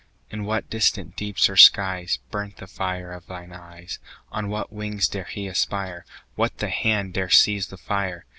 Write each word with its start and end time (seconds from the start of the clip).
In 0.31 0.45
what 0.45 0.67
distant 0.67 1.15
deeps 1.15 1.47
or 1.47 1.55
skies 1.55 2.17
5 2.23 2.31
Burnt 2.31 2.57
the 2.57 2.65
fire 2.65 3.11
of 3.11 3.27
thine 3.27 3.51
eyes? 3.53 3.99
On 4.31 4.49
what 4.49 4.73
wings 4.73 5.07
dare 5.07 5.25
he 5.25 5.45
aspire? 5.45 6.07
What 6.33 6.57
the 6.57 6.69
hand 6.69 7.13
dare 7.13 7.29
seize 7.29 7.67
the 7.67 7.77
fire? 7.77 8.25